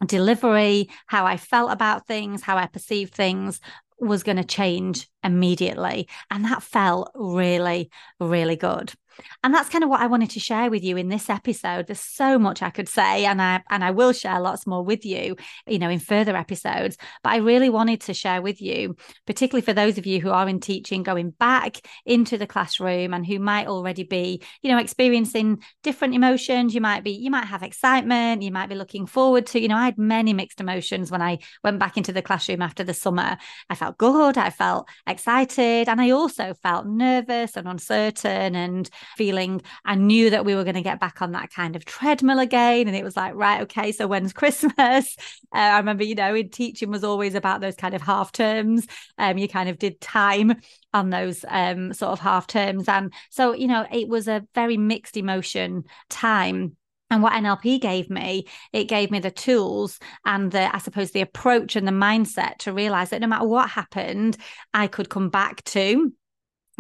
delivery, 0.05 0.89
how 1.05 1.25
I 1.25 1.35
felt 1.35 1.69
about 1.69 2.07
things, 2.07 2.41
how 2.41 2.55
I 2.55 2.67
perceived 2.67 3.13
things 3.13 3.59
was 3.99 4.23
going 4.23 4.37
to 4.37 4.43
change 4.45 5.09
immediately. 5.21 6.07
And 6.31 6.45
that 6.45 6.63
felt 6.63 7.11
really, 7.13 7.89
really 8.21 8.55
good. 8.55 8.93
And 9.43 9.53
that's 9.53 9.69
kind 9.69 9.83
of 9.83 9.89
what 9.89 10.01
I 10.01 10.07
wanted 10.07 10.29
to 10.31 10.39
share 10.39 10.69
with 10.69 10.83
you 10.83 10.97
in 10.97 11.09
this 11.09 11.29
episode. 11.29 11.87
There's 11.87 11.99
so 11.99 12.39
much 12.39 12.61
I 12.61 12.69
could 12.69 12.89
say 12.89 13.25
and 13.25 13.41
I 13.41 13.61
and 13.69 13.83
I 13.83 13.91
will 13.91 14.13
share 14.13 14.39
lots 14.39 14.65
more 14.65 14.83
with 14.83 15.05
you, 15.05 15.35
you 15.67 15.79
know, 15.79 15.89
in 15.89 15.99
further 15.99 16.35
episodes, 16.35 16.97
but 17.23 17.33
I 17.33 17.37
really 17.37 17.69
wanted 17.69 18.01
to 18.01 18.13
share 18.13 18.41
with 18.41 18.61
you, 18.61 18.95
particularly 19.25 19.63
for 19.63 19.73
those 19.73 19.97
of 19.97 20.05
you 20.05 20.19
who 20.21 20.29
are 20.31 20.47
in 20.47 20.59
teaching 20.59 21.03
going 21.03 21.31
back 21.31 21.77
into 22.05 22.37
the 22.37 22.47
classroom 22.47 23.13
and 23.13 23.25
who 23.25 23.39
might 23.39 23.67
already 23.67 24.03
be, 24.03 24.41
you 24.61 24.71
know, 24.71 24.77
experiencing 24.77 25.61
different 25.83 26.15
emotions. 26.15 26.73
You 26.73 26.81
might 26.81 27.03
be 27.03 27.11
you 27.11 27.31
might 27.31 27.45
have 27.45 27.63
excitement, 27.63 28.41
you 28.41 28.51
might 28.51 28.69
be 28.69 28.75
looking 28.75 29.05
forward 29.05 29.47
to, 29.47 29.59
you 29.59 29.67
know, 29.67 29.77
I 29.77 29.85
had 29.85 29.97
many 29.97 30.33
mixed 30.33 30.61
emotions 30.61 31.11
when 31.11 31.21
I 31.21 31.39
went 31.63 31.79
back 31.79 31.97
into 31.97 32.11
the 32.11 32.21
classroom 32.21 32.61
after 32.61 32.83
the 32.83 32.93
summer. 32.93 33.37
I 33.69 33.75
felt 33.75 33.97
good, 33.97 34.37
I 34.37 34.49
felt 34.49 34.87
excited, 35.07 35.89
and 35.89 36.01
I 36.01 36.11
also 36.11 36.53
felt 36.53 36.85
nervous 36.85 37.55
and 37.55 37.67
uncertain 37.67 38.55
and 38.55 38.89
feeling 39.17 39.61
I 39.85 39.95
knew 39.95 40.29
that 40.29 40.45
we 40.45 40.55
were 40.55 40.63
going 40.63 40.75
to 40.75 40.81
get 40.81 40.99
back 40.99 41.21
on 41.21 41.31
that 41.33 41.51
kind 41.51 41.75
of 41.75 41.85
treadmill 41.85 42.39
again. 42.39 42.87
And 42.87 42.95
it 42.95 43.03
was 43.03 43.17
like, 43.17 43.35
right, 43.35 43.61
okay, 43.61 43.91
so 43.91 44.07
when's 44.07 44.33
Christmas? 44.43 45.15
Uh, 45.53 45.57
I 45.57 45.77
remember, 45.77 46.03
you 46.03 46.15
know, 46.15 46.35
in 46.35 46.49
teaching 46.49 46.89
was 46.89 47.03
always 47.03 47.35
about 47.35 47.61
those 47.61 47.75
kind 47.75 47.93
of 47.93 48.01
half 48.01 48.31
terms. 48.31 48.87
Um, 49.17 49.37
you 49.37 49.47
kind 49.47 49.69
of 49.69 49.79
did 49.79 50.01
time 50.01 50.55
on 50.93 51.09
those 51.09 51.43
um, 51.47 51.93
sort 51.93 52.11
of 52.11 52.19
half 52.19 52.47
terms. 52.47 52.87
And 52.87 53.13
so, 53.29 53.53
you 53.53 53.67
know, 53.67 53.85
it 53.91 54.07
was 54.07 54.27
a 54.27 54.45
very 54.53 54.77
mixed 54.77 55.17
emotion 55.17 55.83
time 56.09 56.77
and 57.13 57.21
what 57.21 57.33
NLP 57.33 57.79
gave 57.79 58.09
me, 58.09 58.47
it 58.71 58.85
gave 58.85 59.11
me 59.11 59.19
the 59.19 59.29
tools 59.29 59.99
and 60.25 60.51
the, 60.51 60.75
I 60.75 60.79
suppose, 60.79 61.11
the 61.11 61.21
approach 61.21 61.75
and 61.75 61.87
the 61.87 61.91
mindset 61.91 62.57
to 62.59 62.73
realize 62.73 63.11
that 63.11 63.21
no 63.21 63.27
matter 63.27 63.45
what 63.45 63.69
happened, 63.69 64.35
I 64.73 64.87
could 64.87 65.09
come 65.09 65.29
back 65.29 65.63
to 65.65 66.11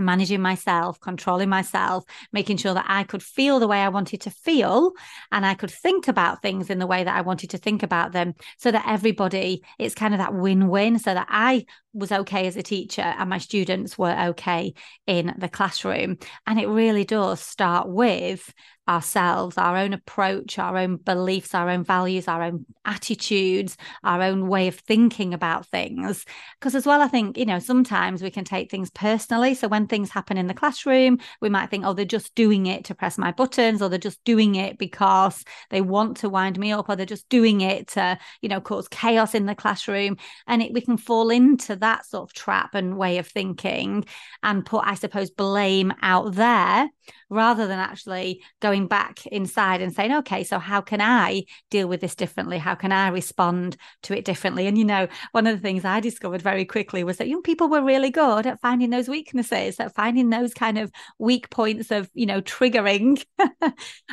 managing 0.05 0.41
myself, 0.41 0.99
controlling 0.99 1.49
myself, 1.49 2.03
making 2.31 2.57
sure 2.57 2.73
that 2.73 2.85
I 2.87 3.03
could 3.03 3.23
feel 3.23 3.59
the 3.59 3.67
way 3.67 3.79
I 3.81 3.89
wanted 3.89 4.21
to 4.21 4.29
feel 4.29 4.91
and 5.31 5.45
I 5.45 5.53
could 5.53 5.71
think 5.71 6.07
about 6.07 6.41
things 6.41 6.69
in 6.69 6.79
the 6.79 6.87
way 6.87 7.03
that 7.03 7.15
I 7.15 7.21
wanted 7.21 7.49
to 7.51 7.57
think 7.57 7.83
about 7.83 8.11
them 8.11 8.33
so 8.57 8.71
that 8.71 8.85
everybody, 8.87 9.63
it's 9.79 9.95
kind 9.95 10.13
of 10.13 10.19
that 10.19 10.33
win 10.33 10.67
win, 10.67 10.99
so 10.99 11.13
that 11.13 11.27
I 11.29 11.65
was 11.93 12.11
okay 12.11 12.47
as 12.47 12.57
a 12.57 12.63
teacher 12.63 13.01
and 13.01 13.29
my 13.29 13.37
students 13.37 13.97
were 13.97 14.15
okay 14.29 14.73
in 15.05 15.33
the 15.37 15.49
classroom. 15.49 16.17
And 16.47 16.59
it 16.59 16.67
really 16.67 17.05
does 17.05 17.39
start 17.39 17.87
with 17.87 18.51
ourselves, 18.87 19.57
our 19.57 19.77
own 19.77 19.93
approach, 19.93 20.59
our 20.59 20.77
own 20.77 20.97
beliefs, 20.97 21.55
our 21.55 21.69
own 21.69 21.83
values, 21.83 22.27
our 22.27 22.43
own 22.43 22.65
attitudes, 22.85 23.77
our 24.03 24.21
own 24.21 24.47
way 24.47 24.67
of 24.67 24.75
thinking 24.75 25.33
about 25.33 25.65
things. 25.67 26.25
Because, 26.59 26.75
as 26.75 26.85
well, 26.85 27.01
I 27.01 27.07
think, 27.07 27.37
you 27.37 27.45
know, 27.45 27.59
sometimes 27.59 28.21
we 28.21 28.29
can 28.29 28.43
take 28.43 28.69
things 28.69 28.89
personally. 28.89 29.55
So, 29.55 29.67
when 29.67 29.87
things 29.87 30.09
happen 30.09 30.37
in 30.37 30.47
the 30.47 30.53
classroom, 30.53 31.19
we 31.41 31.49
might 31.49 31.69
think, 31.69 31.85
oh, 31.85 31.93
they're 31.93 32.05
just 32.05 32.35
doing 32.35 32.65
it 32.65 32.85
to 32.85 32.95
press 32.95 33.17
my 33.17 33.31
buttons, 33.31 33.81
or 33.81 33.89
they're 33.89 33.99
just 33.99 34.23
doing 34.25 34.55
it 34.55 34.77
because 34.77 35.43
they 35.69 35.81
want 35.81 36.17
to 36.17 36.29
wind 36.29 36.59
me 36.59 36.71
up, 36.73 36.89
or 36.89 36.95
they're 36.95 37.05
just 37.05 37.29
doing 37.29 37.61
it 37.61 37.87
to, 37.89 38.17
you 38.41 38.49
know, 38.49 38.59
cause 38.59 38.87
chaos 38.89 39.33
in 39.33 39.45
the 39.45 39.55
classroom. 39.55 40.17
And 40.47 40.61
it, 40.61 40.73
we 40.73 40.81
can 40.81 40.97
fall 40.97 41.29
into 41.29 41.75
that 41.77 42.05
sort 42.05 42.29
of 42.29 42.33
trap 42.33 42.75
and 42.75 42.97
way 42.97 43.17
of 43.17 43.27
thinking 43.27 44.05
and 44.41 44.65
put, 44.65 44.83
I 44.85 44.95
suppose, 44.95 45.29
blame 45.29 45.93
out 46.01 46.33
there 46.33 46.89
rather 47.29 47.67
than 47.67 47.79
actually 47.79 48.43
going 48.61 48.72
back 48.81 49.25
inside 49.27 49.81
and 49.81 49.93
saying, 49.93 50.13
okay, 50.13 50.43
so 50.43 50.59
how 50.59 50.81
can 50.81 51.01
I 51.01 51.43
deal 51.69 51.87
with 51.87 52.01
this 52.01 52.15
differently? 52.15 52.57
How 52.57 52.75
can 52.75 52.91
I 52.91 53.09
respond 53.09 53.77
to 54.03 54.17
it 54.17 54.25
differently? 54.25 54.67
And, 54.67 54.77
you 54.77 54.85
know, 54.85 55.07
one 55.31 55.47
of 55.47 55.55
the 55.55 55.61
things 55.61 55.85
I 55.85 55.99
discovered 55.99 56.41
very 56.41 56.65
quickly 56.65 57.03
was 57.03 57.17
that 57.17 57.27
young 57.27 57.41
people 57.41 57.69
were 57.69 57.83
really 57.83 58.09
good 58.09 58.47
at 58.47 58.59
finding 58.59 58.89
those 58.89 59.07
weaknesses, 59.07 59.79
at 59.79 59.95
finding 59.95 60.29
those 60.29 60.53
kind 60.53 60.77
of 60.77 60.91
weak 61.19 61.49
points 61.49 61.91
of, 61.91 62.09
you 62.13 62.25
know, 62.25 62.41
triggering. 62.41 63.23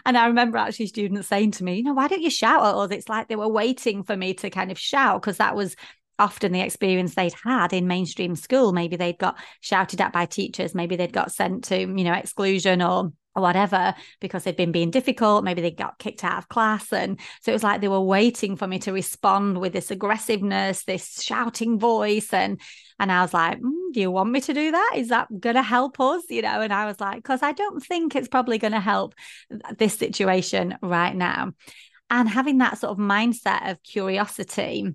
and 0.05 0.19
I 0.19 0.27
remember 0.27 0.59
actually 0.59 0.87
students 0.87 1.29
saying 1.29 1.53
to 1.53 1.65
me, 1.65 1.77
you 1.77 1.83
know, 1.83 1.95
why 1.95 2.09
don't 2.09 2.23
you 2.23 2.31
shout 2.31 2.65
at 2.65 2.75
us? 2.75 2.91
It's 2.91 3.09
like 3.09 3.29
they 3.29 3.37
were 3.37 3.49
waiting 3.49 4.03
for 4.03 4.17
me 4.17 4.35
to 4.35 4.51
kind 4.51 4.71
of 4.71 4.79
shout 4.79 5.23
because 5.23 5.39
that 5.39 5.57
was 5.57 5.75
often 6.21 6.53
the 6.53 6.61
experience 6.61 7.15
they'd 7.15 7.35
had 7.43 7.73
in 7.73 7.89
mainstream 7.89 8.37
school. 8.37 8.73
Maybe 8.73 8.97
they'd 8.97 9.19
got 9.19 9.39
shouted 9.61 10.01
at 10.01 10.13
by 10.13 10.27
teachers, 10.27 10.75
maybe 10.75 10.95
they'd 10.95 11.13
got 11.13 11.33
sent 11.33 11.65
to, 11.65 11.79
you 11.79 12.05
know, 12.05 12.13
exclusion 12.13 12.83
or 12.83 13.13
whatever 13.41 13.95
because 14.21 14.45
they'd 14.45 14.57
been 14.57 14.73
being 14.73 14.91
difficult 14.91 15.45
maybe 15.45 15.63
they 15.63 15.71
got 15.71 15.99
kicked 15.99 16.25
out 16.25 16.39
of 16.39 16.49
class. 16.49 16.93
And 16.93 17.19
so 17.41 17.53
it 17.53 17.55
was 17.55 17.63
like 17.63 17.81
they 17.81 17.89
were 17.89 18.01
waiting 18.01 18.57
for 18.57 18.67
me 18.67 18.79
to 18.81 18.93
respond 18.93 19.59
with 19.59 19.73
this 19.73 19.91
aggressiveness 19.91 20.85
this 20.85 21.23
shouting 21.23 21.79
voice. 21.79 22.33
And 22.33 22.61
and 22.99 23.11
i 23.11 23.23
was 23.23 23.33
like 23.33 23.59
mm, 23.59 23.93
do 23.93 24.01
you 24.01 24.11
want 24.11 24.31
me 24.31 24.41
to 24.43 24.55
do 24.55 24.71
that? 24.71 24.93
Is 24.97 25.09
that 25.09 25.29
going 25.41 25.57
to 25.57 25.63
help 25.63 25.99
us? 26.01 26.25
You 26.29 26.43
know 26.43 26.61
and 26.61 26.73
i 26.73 26.87
was 26.87 27.01
like 27.01 27.17
because 27.17 27.43
i 27.43 27.53
don't 27.53 27.83
think 27.83 28.15
it's 28.15 28.29
probably 28.29 28.59
going 28.59 28.73
to 28.73 28.81
help 28.81 29.15
this 29.79 29.95
situation 29.95 30.77
right 30.83 31.15
now 31.15 31.53
and 32.11 32.29
having 32.29 32.59
that 32.59 32.79
sort 32.79 32.91
of 32.91 32.99
mindset 32.99 33.71
of 33.71 33.83
curiosity 33.83 34.95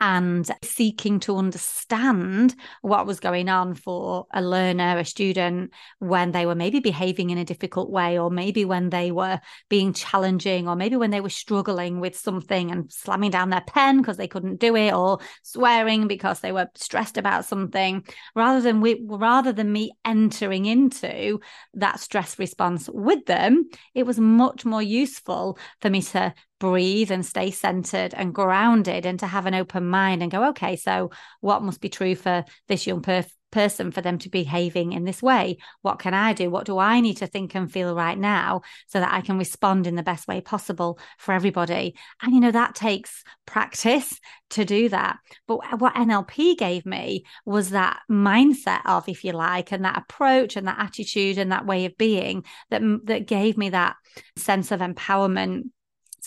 and 0.00 0.48
seeking 0.62 1.18
to 1.20 1.36
understand 1.36 2.54
what 2.82 3.06
was 3.06 3.18
going 3.20 3.48
on 3.48 3.74
for 3.74 4.26
a 4.32 4.40
learner, 4.40 4.98
a 4.98 5.04
student, 5.04 5.72
when 5.98 6.30
they 6.32 6.46
were 6.46 6.54
maybe 6.54 6.80
behaving 6.80 7.30
in 7.30 7.38
a 7.38 7.44
difficult 7.44 7.90
way, 7.90 8.18
or 8.18 8.30
maybe 8.30 8.64
when 8.64 8.90
they 8.90 9.10
were 9.10 9.40
being 9.68 9.92
challenging, 9.92 10.68
or 10.68 10.76
maybe 10.76 10.96
when 10.96 11.10
they 11.10 11.20
were 11.20 11.28
struggling 11.28 12.00
with 12.00 12.16
something 12.16 12.70
and 12.70 12.92
slamming 12.92 13.30
down 13.30 13.50
their 13.50 13.64
pen 13.66 13.98
because 13.98 14.16
they 14.16 14.28
couldn't 14.28 14.60
do 14.60 14.76
it, 14.76 14.92
or 14.92 15.18
swearing 15.42 16.06
because 16.06 16.40
they 16.40 16.52
were 16.52 16.68
stressed 16.74 17.18
about 17.18 17.44
something, 17.44 18.04
rather 18.34 18.60
than 18.60 18.80
we, 18.80 19.02
rather 19.04 19.52
than 19.52 19.72
me 19.72 19.90
entering 20.04 20.66
into 20.66 21.40
that 21.74 21.98
stress 21.98 22.38
response 22.38 22.88
with 22.92 23.26
them, 23.26 23.68
it 23.94 24.06
was 24.06 24.20
much 24.20 24.64
more 24.64 24.82
useful 24.82 25.58
for 25.80 25.90
me 25.90 26.02
to 26.02 26.32
breathe 26.58 27.10
and 27.10 27.24
stay 27.24 27.50
centered 27.50 28.14
and 28.14 28.34
grounded 28.34 29.06
and 29.06 29.18
to 29.20 29.26
have 29.26 29.46
an 29.46 29.54
open 29.54 29.86
mind 29.86 30.22
and 30.22 30.30
go, 30.30 30.48
okay, 30.48 30.76
so 30.76 31.10
what 31.40 31.62
must 31.62 31.80
be 31.80 31.88
true 31.88 32.14
for 32.14 32.44
this 32.66 32.86
young 32.86 33.02
per- 33.02 33.24
person 33.50 33.90
for 33.90 34.00
them 34.00 34.18
to 34.18 34.28
be 34.28 34.42
behaving 34.42 34.92
in 34.92 35.04
this 35.04 35.22
way? 35.22 35.58
What 35.82 35.98
can 35.98 36.14
I 36.14 36.32
do? 36.32 36.50
What 36.50 36.66
do 36.66 36.78
I 36.78 37.00
need 37.00 37.18
to 37.18 37.26
think 37.26 37.54
and 37.54 37.70
feel 37.70 37.94
right 37.94 38.18
now 38.18 38.62
so 38.86 39.00
that 39.00 39.12
I 39.12 39.20
can 39.20 39.38
respond 39.38 39.86
in 39.86 39.94
the 39.94 40.02
best 40.02 40.28
way 40.28 40.40
possible 40.40 40.98
for 41.18 41.32
everybody? 41.32 41.94
And, 42.22 42.34
you 42.34 42.40
know, 42.40 42.50
that 42.50 42.74
takes 42.74 43.24
practice 43.46 44.20
to 44.50 44.64
do 44.64 44.88
that. 44.90 45.18
But 45.46 45.80
what 45.80 45.94
NLP 45.94 46.56
gave 46.56 46.86
me 46.86 47.24
was 47.44 47.70
that 47.70 48.00
mindset 48.10 48.80
of, 48.84 49.08
if 49.08 49.24
you 49.24 49.32
like, 49.32 49.72
and 49.72 49.84
that 49.84 49.98
approach 49.98 50.56
and 50.56 50.66
that 50.68 50.78
attitude 50.78 51.38
and 51.38 51.52
that 51.52 51.66
way 51.66 51.84
of 51.84 51.96
being 51.96 52.44
that, 52.70 52.82
that 53.04 53.26
gave 53.26 53.56
me 53.56 53.70
that 53.70 53.96
sense 54.36 54.70
of 54.70 54.80
empowerment 54.80 55.64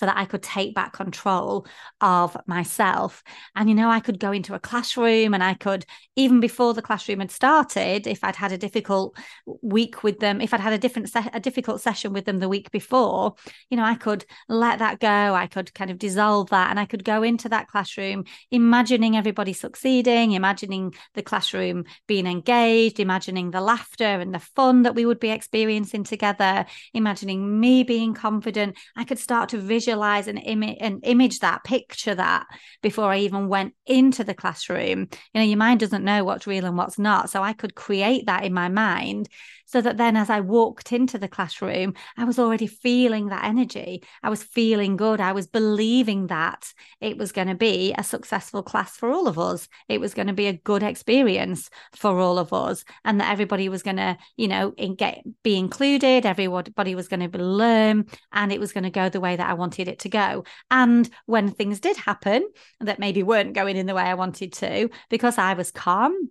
so 0.02 0.08
that 0.08 0.18
I 0.18 0.26
could 0.26 0.42
take 0.42 0.74
back 0.74 0.94
control 0.94 1.68
of 2.02 2.36
myself. 2.48 3.22
And, 3.56 3.70
you 3.70 3.76
know, 3.76 3.88
I 3.88 4.00
could 4.00 4.20
go 4.20 4.32
into 4.32 4.56
a 4.56 4.60
classroom 4.60 5.36
and 5.36 5.44
I 5.44 5.54
could, 5.54 5.86
even 6.16 6.40
before 6.40 6.74
the 6.74 6.82
classroom 6.82 7.20
had 7.20 7.30
started, 7.30 8.08
if 8.08 8.24
I'd 8.24 8.36
had 8.36 8.52
a 8.52 8.58
difficult 8.58 9.16
week 9.62 10.02
with 10.02 10.18
them, 10.18 10.42
if 10.42 10.56
I'd 10.56 10.60
had 10.60 10.74
a 10.74 10.80
different, 10.80 11.10
se- 11.10 11.30
a 11.34 11.40
difficult 11.40 11.82
session 11.82 12.14
with 12.14 12.26
them 12.26 12.40
the 12.40 12.50
week 12.50 12.72
before, 12.72 13.36
you 13.70 13.78
know, 13.78 13.84
I 13.84 13.94
could 13.94 14.26
let 14.50 14.80
that 14.80 15.00
go. 15.00 15.36
I 15.36 15.46
could 15.46 15.72
kind 15.76 15.92
of 15.92 16.00
dissolve 16.00 16.50
that 16.50 16.72
and 16.72 16.80
I 16.80 16.86
could 16.88 17.04
go 17.04 17.22
into 17.22 17.50
that 17.50 17.68
classroom, 17.68 18.24
imagining 18.50 19.16
everybody 19.16 19.54
succeeding, 19.54 20.32
imagining 20.32 20.96
the 21.14 21.22
classroom 21.22 21.84
being 22.08 22.26
engaged, 22.26 23.00
imagining 23.00 23.52
the 23.52 23.62
laughter 23.62 24.04
and 24.04 24.34
the 24.34 24.40
fun 24.40 24.82
that 24.82 24.96
we 24.96 25.06
would 25.06 25.20
be 25.20 25.30
experiencing 25.30 26.04
together, 26.04 26.66
imagining 26.92 27.60
me 27.60 27.84
being 27.84 28.16
confident. 28.16 28.76
I 28.96 29.04
could 29.04 29.20
start 29.20 29.50
to 29.50 29.60
visualize 29.60 29.91
visualize 29.92 30.28
and 30.28 30.40
and 30.40 31.00
image 31.04 31.40
that, 31.40 31.64
picture 31.64 32.16
that 32.16 32.46
before 32.82 33.12
I 33.12 33.20
even 33.20 33.48
went 33.48 33.74
into 33.86 34.24
the 34.24 34.34
classroom. 34.34 35.08
You 35.34 35.42
know, 35.42 35.42
your 35.42 35.58
mind 35.58 35.80
doesn't 35.80 36.04
know 36.04 36.24
what's 36.24 36.48
real 36.48 36.66
and 36.66 36.78
what's 36.78 37.00
not. 37.00 37.30
So 37.30 37.44
I 37.44 37.54
could 37.54 37.76
create 37.76 38.26
that 38.28 38.44
in 38.44 38.54
my 38.54 38.70
mind 38.70 39.30
so 39.72 39.80
that 39.80 39.96
then 39.96 40.18
as 40.18 40.30
I 40.30 40.42
walked 40.42 40.92
into 40.92 41.18
the 41.18 41.30
classroom, 41.30 41.94
I 42.18 42.26
was 42.26 42.38
already 42.38 42.68
feeling 42.68 43.28
that 43.28 43.46
energy. 43.46 44.04
I 44.22 44.30
was 44.30 44.44
feeling 44.44 44.98
good. 44.98 45.22
I 45.22 45.32
was 45.32 45.48
believing 45.48 46.28
that 46.28 46.74
it 47.00 47.18
was 47.18 47.32
going 47.32 47.48
to 47.48 47.56
be 47.56 47.94
a 47.98 48.04
successful 48.04 48.64
class 48.64 48.98
for 48.98 49.10
all 49.10 49.30
of 49.30 49.40
us. 49.40 49.70
It 49.88 50.02
was 50.02 50.14
going 50.14 50.28
to 50.28 50.34
be 50.34 50.48
a 50.48 50.54
good 50.54 50.84
experience 50.84 51.70
for 51.96 52.20
all 52.20 52.38
of 52.38 52.52
us, 52.52 52.84
and 53.06 53.22
that 53.22 53.32
everybody 53.32 53.70
was 53.70 53.82
going 53.82 53.96
to, 53.96 54.18
you 54.36 54.50
know, 54.50 54.72
get 54.72 55.24
be 55.42 55.58
included. 55.58 56.26
Everybody 56.26 56.94
was 56.94 57.08
going 57.08 57.32
to 57.32 57.38
learn, 57.38 58.08
and 58.34 58.52
it 58.52 58.60
was 58.60 58.74
going 58.74 58.84
to 58.84 58.90
go 58.90 59.08
the 59.08 59.22
way 59.22 59.38
that 59.38 59.50
I 59.50 59.54
wanted 59.54 59.88
it 59.88 60.00
to 60.00 60.10
go. 60.10 60.44
And 60.70 61.10
when 61.28 61.50
things 61.50 61.80
did 61.80 61.96
happen 61.96 62.46
that 62.82 63.00
maybe 63.00 63.24
weren't 63.24 63.54
going 63.54 63.78
in 63.78 63.86
the 63.86 63.96
way 63.96 64.04
I 64.04 64.16
wanted 64.16 64.52
to, 64.54 64.90
because 65.10 65.38
I 65.38 65.54
was 65.54 65.72
calm 65.72 66.30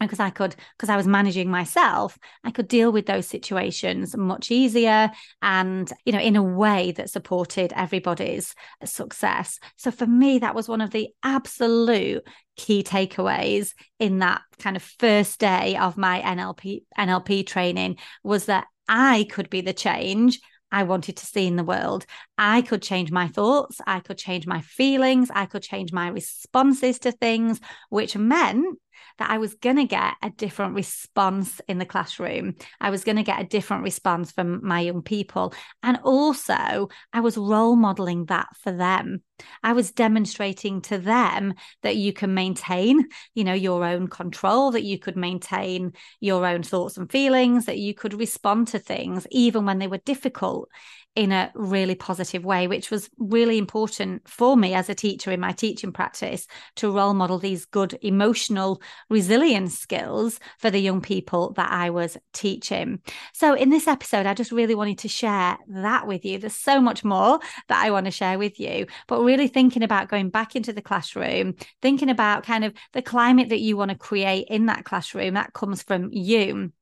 because 0.00 0.20
I 0.20 0.30
could, 0.30 0.56
because 0.76 0.88
I 0.88 0.96
was 0.96 1.06
managing 1.06 1.50
myself, 1.50 2.18
I 2.44 2.50
could 2.50 2.68
deal 2.68 2.90
with 2.90 3.06
those 3.06 3.26
situations 3.26 4.16
much 4.16 4.50
easier 4.50 5.10
and, 5.42 5.90
you 6.04 6.12
know, 6.12 6.20
in 6.20 6.36
a 6.36 6.42
way 6.42 6.92
that 6.92 7.10
supported 7.10 7.72
everybody's 7.76 8.54
success. 8.84 9.58
So 9.76 9.90
for 9.90 10.06
me, 10.06 10.38
that 10.38 10.54
was 10.54 10.68
one 10.68 10.80
of 10.80 10.90
the 10.90 11.08
absolute 11.22 12.26
key 12.56 12.82
takeaways 12.82 13.72
in 13.98 14.18
that 14.18 14.42
kind 14.58 14.76
of 14.76 14.82
first 14.82 15.38
day 15.38 15.76
of 15.76 15.96
my 15.96 16.20
NLP 16.20 16.82
NLP 16.98 17.46
training 17.46 17.96
was 18.22 18.46
that 18.46 18.66
I 18.88 19.26
could 19.30 19.48
be 19.48 19.60
the 19.60 19.72
change 19.72 20.40
I 20.72 20.84
wanted 20.84 21.16
to 21.16 21.26
see 21.26 21.46
in 21.46 21.56
the 21.56 21.64
world. 21.64 22.06
I 22.38 22.62
could 22.62 22.82
change 22.82 23.10
my 23.10 23.28
thoughts, 23.28 23.80
I 23.86 24.00
could 24.00 24.18
change 24.18 24.46
my 24.46 24.60
feelings, 24.60 25.30
I 25.34 25.46
could 25.46 25.62
change 25.62 25.92
my 25.92 26.08
responses 26.08 26.98
to 27.00 27.12
things, 27.12 27.60
which 27.88 28.16
meant 28.16 28.78
that 29.18 29.30
I 29.30 29.38
was 29.38 29.54
going 29.54 29.76
to 29.76 29.84
get 29.84 30.14
a 30.22 30.30
different 30.30 30.74
response 30.74 31.60
in 31.68 31.78
the 31.78 31.86
classroom. 31.86 32.54
I 32.80 32.90
was 32.90 33.04
going 33.04 33.16
to 33.16 33.22
get 33.22 33.40
a 33.40 33.46
different 33.46 33.82
response 33.82 34.32
from 34.32 34.66
my 34.66 34.80
young 34.80 35.02
people. 35.02 35.54
And 35.82 35.98
also, 36.02 36.88
I 37.12 37.20
was 37.20 37.36
role 37.36 37.76
modeling 37.76 38.26
that 38.26 38.48
for 38.62 38.72
them. 38.72 39.22
I 39.62 39.72
was 39.72 39.92
demonstrating 39.92 40.82
to 40.82 40.98
them 40.98 41.54
that 41.82 41.96
you 41.96 42.12
can 42.12 42.34
maintain, 42.34 43.08
you 43.34 43.44
know, 43.44 43.54
your 43.54 43.84
own 43.84 44.08
control, 44.08 44.72
that 44.72 44.84
you 44.84 44.98
could 44.98 45.16
maintain 45.16 45.92
your 46.20 46.46
own 46.46 46.62
thoughts 46.62 46.96
and 46.96 47.10
feelings, 47.10 47.66
that 47.66 47.78
you 47.78 47.94
could 47.94 48.14
respond 48.14 48.68
to 48.68 48.78
things 48.78 49.26
even 49.30 49.64
when 49.64 49.78
they 49.78 49.86
were 49.86 49.98
difficult 49.98 50.68
in 51.16 51.32
a 51.32 51.50
really 51.54 51.96
positive 51.96 52.44
way, 52.44 52.68
which 52.68 52.90
was 52.90 53.10
really 53.18 53.58
important 53.58 54.28
for 54.28 54.56
me 54.56 54.74
as 54.74 54.88
a 54.88 54.94
teacher 54.94 55.32
in 55.32 55.40
my 55.40 55.52
teaching 55.52 55.92
practice 55.92 56.46
to 56.76 56.90
role 56.90 57.14
model 57.14 57.38
these 57.38 57.64
good 57.64 57.98
emotional 58.00 58.80
resilience 59.08 59.78
skills 59.78 60.40
for 60.58 60.70
the 60.70 60.80
young 60.80 61.00
people 61.00 61.52
that 61.54 61.70
I 61.70 61.90
was 61.90 62.16
teaching. 62.32 63.00
So, 63.32 63.54
in 63.54 63.70
this 63.70 63.86
episode, 63.86 64.26
I 64.26 64.34
just 64.34 64.52
really 64.52 64.74
wanted 64.74 64.98
to 64.98 65.08
share 65.08 65.58
that 65.68 66.06
with 66.06 66.24
you. 66.24 66.38
There's 66.38 66.54
so 66.54 66.80
much 66.80 67.04
more 67.04 67.40
that 67.68 67.84
I 67.84 67.90
want 67.90 68.06
to 68.06 68.10
share 68.10 68.38
with 68.38 68.58
you, 68.60 68.86
but 69.06 69.22
really 69.22 69.48
thinking 69.48 69.82
about 69.82 70.08
going 70.08 70.30
back 70.30 70.56
into 70.56 70.72
the 70.72 70.82
classroom, 70.82 71.54
thinking 71.82 72.10
about 72.10 72.44
kind 72.44 72.64
of 72.64 72.74
the 72.92 73.02
climate 73.02 73.48
that 73.50 73.60
you 73.60 73.76
want 73.76 73.90
to 73.90 73.96
create 73.96 74.46
in 74.48 74.66
that 74.66 74.84
classroom 74.84 75.34
that 75.34 75.52
comes 75.52 75.82
from 75.82 76.10
you 76.12 76.72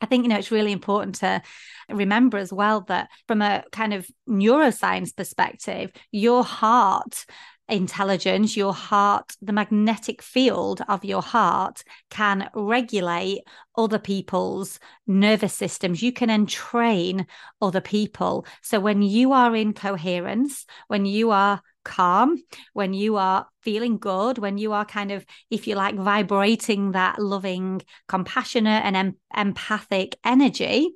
I 0.00 0.06
think, 0.06 0.24
you 0.24 0.28
know, 0.28 0.36
it's 0.36 0.50
really 0.50 0.72
important 0.72 1.16
to 1.16 1.40
remember 1.88 2.36
as 2.38 2.52
well 2.52 2.82
that 2.82 3.08
from 3.26 3.40
a 3.40 3.64
kind 3.72 3.94
of 3.94 4.06
neuroscience 4.28 5.16
perspective, 5.16 5.90
your 6.10 6.44
heart 6.44 7.24
intelligence, 7.68 8.56
your 8.56 8.72
heart, 8.72 9.36
the 9.42 9.52
magnetic 9.52 10.22
field 10.22 10.82
of 10.88 11.04
your 11.04 11.22
heart 11.22 11.82
can 12.10 12.48
regulate 12.54 13.42
other 13.76 13.98
people's 13.98 14.78
nervous 15.06 15.54
systems. 15.54 16.02
You 16.02 16.12
can 16.12 16.30
entrain 16.30 17.26
other 17.60 17.80
people. 17.80 18.46
So 18.62 18.80
when 18.80 19.02
you 19.02 19.32
are 19.32 19.54
in 19.54 19.72
coherence, 19.72 20.64
when 20.88 21.06
you 21.06 21.30
are 21.30 21.60
calm, 21.84 22.42
when 22.72 22.94
you 22.94 23.16
are 23.16 23.46
feeling 23.62 23.98
good, 23.98 24.38
when 24.38 24.58
you 24.58 24.72
are 24.72 24.84
kind 24.84 25.12
of, 25.12 25.24
if 25.50 25.66
you 25.66 25.74
like, 25.74 25.96
vibrating 25.96 26.92
that 26.92 27.18
loving, 27.18 27.82
compassionate, 28.08 28.84
and 28.84 28.96
em- 28.96 29.16
empathic 29.36 30.16
energy, 30.24 30.90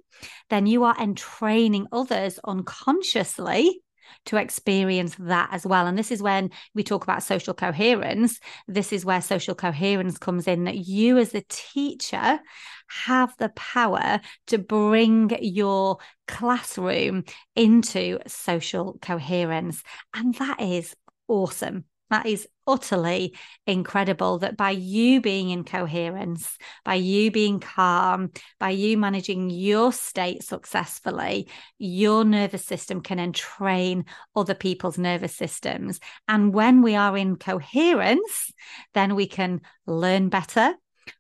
then 0.51 0.67
you 0.67 0.85
are 0.85 0.97
entraining 1.01 1.87
others 1.93 2.39
unconsciously 2.45 3.83
to 4.27 4.37
experience 4.37 5.15
that 5.19 5.49
as 5.53 5.67
well. 5.67 5.87
And 5.87 5.99
this 5.99 6.11
is 6.11 6.23
when 6.23 6.51
we 6.75 6.83
talk 6.83 7.05
about 7.05 7.23
social 7.23 7.55
coherence. 7.55 8.39
This 8.69 8.93
is 8.93 9.05
where 9.05 9.21
social 9.21 9.55
coherence 9.55 10.19
comes 10.19 10.47
in 10.47 10.65
that 10.65 10.79
you, 10.79 11.19
as 11.19 11.35
a 11.35 11.45
teacher, 11.49 12.41
have 12.89 13.35
the 13.39 13.51
power 13.51 14.21
to 14.49 14.59
bring 14.59 15.31
your 15.41 15.99
classroom 16.27 17.25
into 17.55 18.19
social 18.27 18.99
coherence. 19.01 19.83
And 20.15 20.35
that 20.37 20.61
is 20.61 20.95
awesome. 21.29 21.85
That 22.11 22.27
is 22.27 22.49
utterly 22.67 23.37
incredible 23.67 24.39
that 24.41 24.57
by 24.57 24.71
you 24.71 25.21
being 25.21 25.51
in 25.51 25.65
coherence, 25.65 26.57
by 26.85 26.95
you 26.95 27.31
being 27.31 27.61
calm, 27.61 28.31
by 28.59 28.71
you 28.71 28.99
managing 28.99 29.51
your 29.51 29.93
state 29.93 30.43
successfully, 30.43 31.49
your 31.79 32.25
nervous 32.25 32.65
system 32.65 33.01
can 33.01 33.19
entrain 33.19 34.05
other 34.37 34.55
people's 34.55 34.99
nervous 34.99 35.35
systems. 35.35 36.01
And 36.29 36.53
when 36.53 36.83
we 36.83 36.97
are 36.97 37.17
in 37.17 37.37
coherence, 37.37 38.53
then 38.95 39.15
we 39.15 39.27
can 39.27 39.61
learn 39.87 40.29
better, 40.29 40.75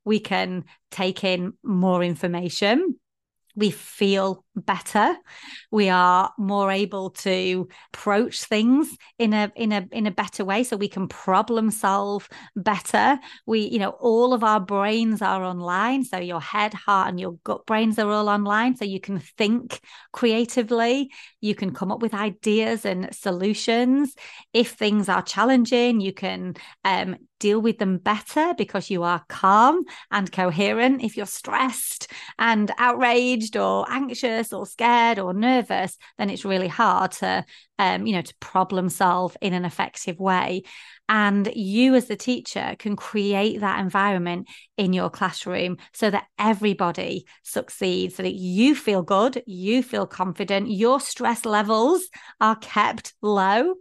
we 0.04 0.20
can 0.20 0.64
take 0.90 1.24
in 1.24 1.54
more 1.62 2.02
information 2.02 2.98
we 3.56 3.70
feel 3.70 4.44
better. 4.56 5.16
We 5.70 5.88
are 5.88 6.32
more 6.38 6.70
able 6.70 7.10
to 7.10 7.68
approach 7.92 8.42
things 8.44 8.88
in 9.18 9.32
a 9.32 9.52
in 9.54 9.72
a 9.72 9.86
in 9.92 10.06
a 10.06 10.10
better 10.10 10.44
way 10.44 10.64
so 10.64 10.76
we 10.76 10.88
can 10.88 11.08
problem 11.08 11.70
solve 11.70 12.28
better. 12.56 13.18
We 13.46 13.60
you 13.60 13.78
know 13.78 13.90
all 13.90 14.32
of 14.32 14.44
our 14.44 14.60
brains 14.60 15.22
are 15.22 15.44
online 15.44 16.04
so 16.04 16.18
your 16.18 16.40
head 16.40 16.74
heart 16.74 17.08
and 17.08 17.20
your 17.20 17.32
gut 17.44 17.66
brains 17.66 17.98
are 17.98 18.10
all 18.10 18.28
online 18.28 18.76
so 18.76 18.84
you 18.84 19.00
can 19.00 19.18
think 19.18 19.80
creatively. 20.12 21.10
You 21.40 21.54
can 21.54 21.72
come 21.72 21.92
up 21.92 22.02
with 22.02 22.14
ideas 22.14 22.84
and 22.84 23.14
solutions. 23.14 24.14
If 24.52 24.72
things 24.72 25.08
are 25.08 25.22
challenging 25.22 26.00
you 26.00 26.12
can 26.12 26.54
um, 26.84 27.16
deal 27.40 27.60
with 27.60 27.78
them 27.78 27.98
better 27.98 28.54
because 28.56 28.90
you 28.90 29.02
are 29.02 29.24
calm 29.28 29.82
and 30.12 30.30
coherent. 30.30 31.02
If 31.02 31.16
you're 31.16 31.26
stressed 31.26 32.12
and 32.38 32.70
outraged 32.78 33.56
or 33.56 33.90
anxious 33.90 34.49
or 34.52 34.66
scared 34.66 35.18
or 35.18 35.32
nervous, 35.32 35.96
then 36.18 36.30
it's 36.30 36.44
really 36.44 36.68
hard 36.68 37.12
to, 37.12 37.44
um, 37.78 38.06
you 38.06 38.14
know, 38.14 38.22
to 38.22 38.34
problem 38.40 38.88
solve 38.88 39.36
in 39.40 39.52
an 39.52 39.64
effective 39.64 40.18
way. 40.18 40.62
And 41.08 41.50
you, 41.54 41.94
as 41.94 42.06
the 42.06 42.16
teacher, 42.16 42.76
can 42.78 42.94
create 42.94 43.60
that 43.60 43.80
environment 43.80 44.48
in 44.76 44.92
your 44.92 45.10
classroom 45.10 45.78
so 45.92 46.10
that 46.10 46.26
everybody 46.38 47.26
succeeds, 47.42 48.14
so 48.14 48.22
that 48.22 48.34
you 48.34 48.74
feel 48.74 49.02
good, 49.02 49.42
you 49.46 49.82
feel 49.82 50.06
confident, 50.06 50.70
your 50.70 51.00
stress 51.00 51.44
levels 51.44 52.08
are 52.40 52.56
kept 52.56 53.14
low. 53.22 53.74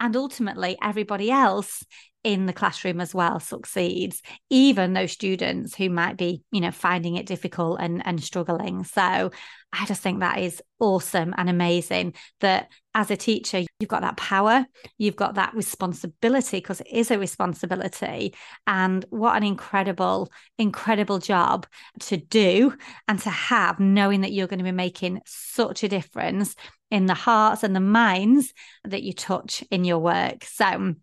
And 0.00 0.16
ultimately, 0.16 0.76
everybody 0.82 1.30
else 1.30 1.84
in 2.24 2.46
the 2.46 2.52
classroom 2.52 3.00
as 3.00 3.14
well 3.14 3.40
succeeds 3.40 4.22
even 4.48 4.92
those 4.92 5.12
students 5.12 5.74
who 5.74 5.90
might 5.90 6.16
be 6.16 6.42
you 6.52 6.60
know 6.60 6.70
finding 6.70 7.16
it 7.16 7.26
difficult 7.26 7.78
and 7.80 8.04
and 8.06 8.22
struggling. 8.22 8.84
So 8.84 9.30
i 9.74 9.86
just 9.86 10.02
think 10.02 10.20
that 10.20 10.38
is 10.38 10.62
awesome 10.80 11.32
and 11.38 11.48
amazing 11.48 12.12
that 12.40 12.68
as 12.94 13.10
a 13.10 13.16
teacher 13.16 13.60
you've 13.80 13.88
got 13.88 14.02
that 14.02 14.18
power 14.18 14.66
you've 14.98 15.16
got 15.16 15.36
that 15.36 15.54
responsibility 15.54 16.58
because 16.58 16.80
it 16.80 16.88
is 16.90 17.10
a 17.10 17.18
responsibility. 17.18 18.34
And 18.66 19.04
what 19.10 19.36
an 19.36 19.42
incredible 19.42 20.30
incredible 20.58 21.18
job 21.18 21.66
to 22.00 22.16
do 22.16 22.76
and 23.08 23.18
to 23.20 23.30
have 23.30 23.80
knowing 23.80 24.22
that 24.22 24.32
you're 24.32 24.46
going 24.46 24.58
to 24.58 24.64
be 24.64 24.72
making 24.72 25.20
such 25.26 25.82
a 25.82 25.88
difference 25.88 26.54
in 26.90 27.06
the 27.06 27.14
hearts 27.14 27.62
and 27.62 27.74
the 27.74 27.80
minds 27.80 28.52
that 28.84 29.02
you 29.02 29.12
touch 29.12 29.64
in 29.70 29.84
your 29.84 29.98
work. 29.98 30.44
So 30.44 30.94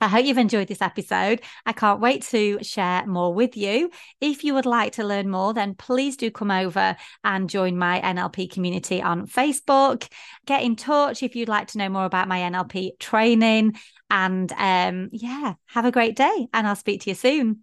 I 0.00 0.08
hope 0.08 0.24
you've 0.24 0.38
enjoyed 0.38 0.68
this 0.68 0.80
episode. 0.80 1.42
I 1.66 1.72
can't 1.72 2.00
wait 2.00 2.22
to 2.28 2.58
share 2.62 3.06
more 3.06 3.34
with 3.34 3.56
you. 3.56 3.90
If 4.20 4.44
you 4.44 4.54
would 4.54 4.66
like 4.66 4.92
to 4.92 5.04
learn 5.04 5.28
more, 5.28 5.52
then 5.52 5.74
please 5.74 6.16
do 6.16 6.30
come 6.30 6.50
over 6.50 6.96
and 7.22 7.50
join 7.50 7.76
my 7.76 8.00
NLP 8.00 8.50
community 8.50 9.02
on 9.02 9.26
Facebook. 9.26 10.08
Get 10.46 10.62
in 10.62 10.76
touch 10.76 11.22
if 11.22 11.36
you'd 11.36 11.48
like 11.48 11.68
to 11.68 11.78
know 11.78 11.88
more 11.88 12.06
about 12.06 12.28
my 12.28 12.38
NLP 12.38 12.98
training. 12.98 13.76
And 14.08 14.50
um, 14.52 15.08
yeah, 15.12 15.54
have 15.66 15.84
a 15.84 15.92
great 15.92 16.16
day, 16.16 16.48
and 16.52 16.66
I'll 16.66 16.76
speak 16.76 17.02
to 17.02 17.10
you 17.10 17.14
soon. 17.14 17.58